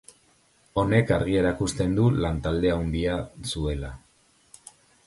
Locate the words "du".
1.99-2.09